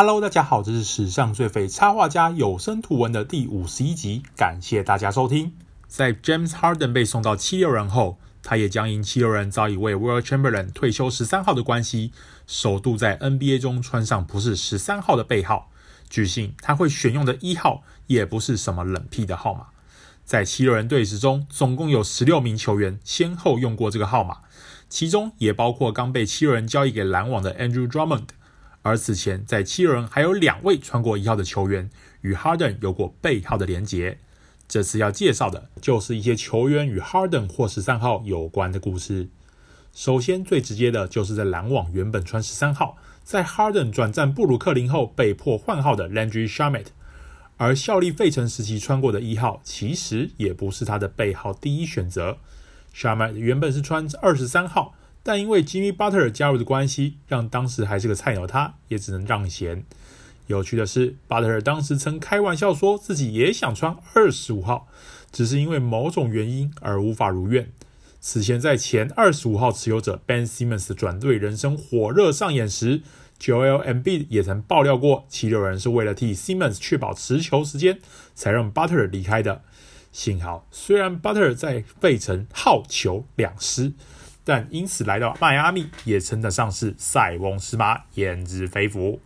[0.00, 5.52] Hello，大家好，这是史上最废插画家有声图文的第五十一集，感谢大家收听。
[5.88, 12.12] 在 James Harden 被送到七六人后，他也将因七六人早已为 Will Chamberlain 退休十三号的关系，
[12.46, 15.72] 首度在 NBA 中穿上不是十三号的背号。
[16.08, 19.66] 据信他会选用的一号也不是什么冷僻的号码。
[20.24, 24.42] 在七六人队史中，总共有十六名球员先后用过这个号码，
[24.88, 28.26] 其中也包括刚被七六人交易给篮网的 Andrew Drummond。
[28.88, 31.90] 而此前，在七六人还有两位穿过一号的球员
[32.22, 34.16] 与 Harden 有过背号的连结。
[34.66, 39.28] 这次要介绍的就是一些球员与 Harden 或十三号有关的故事。
[39.92, 46.86] 首先，最直接的就是在篮网原本穿十三号，在 Harden 转战布鲁克林后被迫换号的 Landry Shamet，
[47.58, 52.38] 而效力费城时期穿过的一号，其实也不是他的背号第一选择。
[52.94, 54.94] Shamet 原本是穿二十三号。
[55.28, 59.84] 但因为 Jimmy Butler 加入的关系，让当时还是个菜鸟，他也只能让贤。
[60.46, 64.88] 有趣的是，Butler 当时曾开玩笑说自己也想穿二十五号，
[65.30, 67.70] 只是因为某种原因而无法如愿。
[68.18, 73.02] 此前在前二十五号持有者 Ben Simmons 的转队人生火热上演时
[73.38, 78.00] ，Joel Embiid 也曾爆料过，七六人是为了替 Simmons 确保持球时间，
[78.34, 79.60] 才让 Butler 离开的。
[80.10, 83.92] 幸好，虽然 Butler 在费城好球两失。
[84.48, 89.20] 但因此来到迈阿密也称得上是塞翁失马焉知非福。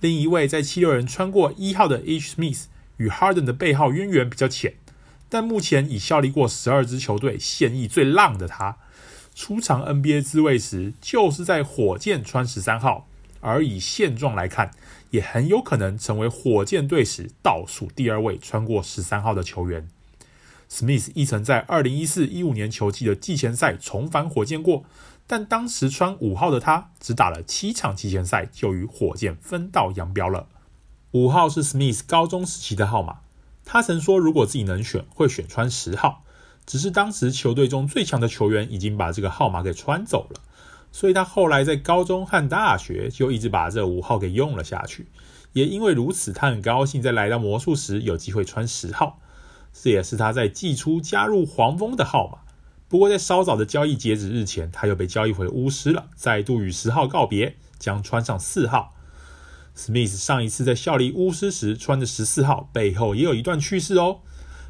[0.00, 2.36] 另一位在七六人穿过一号的 H.
[2.36, 2.64] Smith
[2.98, 4.74] 与 Harden 的背号渊源比较浅，
[5.30, 8.76] 但目前已效力过十二支球队，现役最浪的他，
[9.34, 13.08] 出场 NBA 滋味时就是在火箭穿十三号，
[13.40, 14.72] 而以现状来看，
[15.08, 19.88] 也很有可能成为火箭队史倒数第二位穿过十三号的球员。
[20.70, 24.84] Smith 亦曾在二零一四一五年球季的季前赛重返火箭过，
[25.26, 30.48] 但当时穿五号的他只打了七场季前赛就与火箭分道扬镳了。
[31.12, 33.18] 五号是 Smith 高中时期的号码，
[33.64, 36.24] 他曾说如果自己能选，会选穿十号，
[36.66, 40.40] 只是当时球队中最强的球员已经把这个号码给穿走了，
[40.90, 45.06] 所以他后来在高中和大学就一直把这五号给用了下去。
[45.52, 49.20] 也因为如此，他很高兴在来到魔术时有机会穿十号。
[49.82, 52.38] 这也是他在季初加入黄蜂的号码，
[52.88, 58.94] 不过在稍早的交易截止日前，他又被交易回巫师了，再度与十号告别，将穿上四号。
[59.76, 64.20] Smith 上一次在效力巫师时穿的十四号，背后也有一段趣事哦。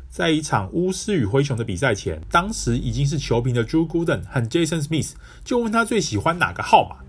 [0.08, 5.12] 在一场巫师与灰熊的比赛前，当时已经是球评的 Drew Gooden 和 Jason Smith
[5.44, 7.04] 就问他最喜欢哪个号码。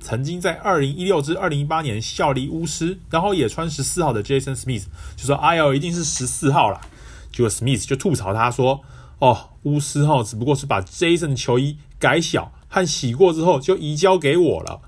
[0.00, 4.84] 曾经在二零一六至二零一八年效力巫师，然后也穿十四号的 Jason Smith
[5.16, 6.80] 就说：“哎呦，一定是十四号啦。”
[7.36, 8.80] 结果 Smith 就吐槽他说
[9.20, 14.80] ：“哦，巫师哈，只不过是把 Jason 的球衣改小和洗过之后就移交给我了。”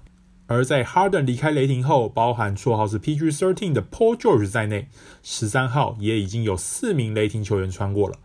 [0.48, 4.88] 而在 Harden 离开雷霆后，包含绰号是 PG13 的 Paul George 在内，
[5.22, 8.16] 十三号也已经有四名雷霆球员穿过了。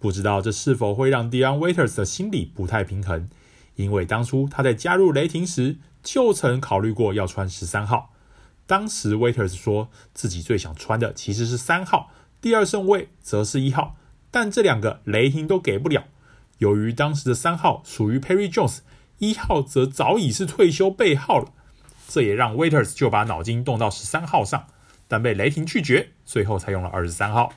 [0.00, 3.28] 不知道这是否会让 Dion Waiters 的心里不太平衡？
[3.76, 8.10] 因为当初他在加入雷霆时就曾考虑过要穿十三号，
[8.66, 12.10] 当时 Waiters 说自己最想穿的其实是三号。
[12.40, 13.96] 第二顺位则是一号，
[14.30, 16.04] 但这两个雷霆都给不了。
[16.58, 18.78] 由于当时的三号属于 Perry Jones，
[19.18, 21.52] 一号则早已是退休备号了，
[22.08, 24.66] 这也让 Waiters 就把脑筋动到十三号上，
[25.08, 27.52] 但被雷霆拒绝，最后才用了二十三号。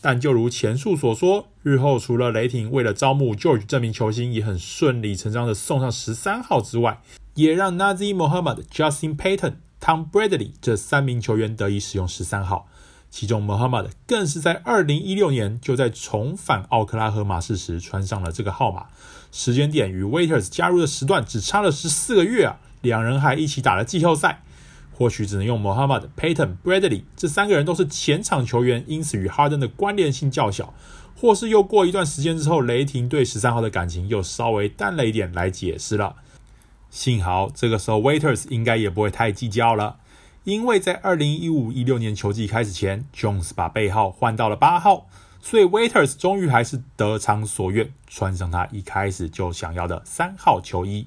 [0.00, 7.00] 但就如前述所说，日后除了雷霆为了招募 George 这名球星也很顺理成章的送上十三号之外，
[7.34, 12.68] 也让 Nazi Mohammed、Justin Payton、Tom Bradley 这三名球员得以使用十三号。
[13.10, 18.86] 其中，Muhammad 更是在二零一六年就在重返奥克拉荷马市时穿上了这个号码，
[19.32, 22.58] 时间点与 Waiters 加入的时段只差了十四个月啊！
[22.82, 24.42] 两人还一起打了季后赛。
[24.92, 30.74] 或许只能用 Muhammad、Payton、Bradley 这三个人都是前场球员，因此与 Harden 的关联性较小，
[31.16, 36.16] 或是又过一段时间之后，雷霆对十三号的感情又稍微淡了一点来解释了。
[36.90, 39.98] 幸好这个时候 Waiters 应该也不会太计较了。
[40.48, 45.06] 因为在二零一五一六年球季开始前，Jones 把背号换到了八号，
[45.42, 51.06] 所以 Waiters 终于还是得偿所愿，穿上他一开始就想要的三号球衣。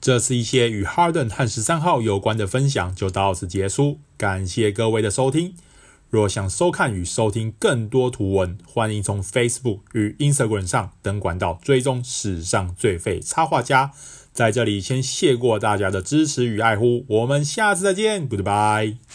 [0.00, 4.00] 这是一些与 Harden 和十三号有关的分享，就到此结束。
[4.16, 5.54] 感谢各位的收听。
[6.10, 13.92] 若想收看与收听更多图文，欢迎从 Facebook 与 Instagram 上等管道追踪史上最废插画家。
[14.36, 19.05] 在这里先谢过大家的支持与爱护，我们下次再见，Goodbye。